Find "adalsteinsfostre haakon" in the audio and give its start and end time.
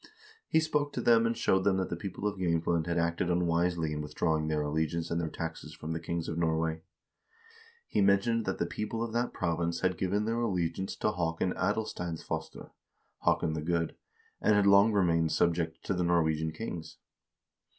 11.53-13.53